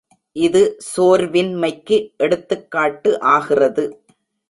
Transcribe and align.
இது 0.35 0.61
சோர்வின்மைக்கு 0.87 1.97
எடுத்துக்காட்டு 2.17 3.11
ஆகிறது. 3.35 3.85